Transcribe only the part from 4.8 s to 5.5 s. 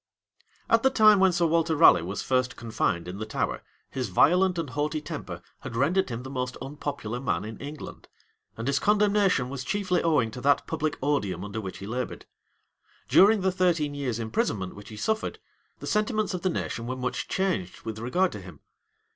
temper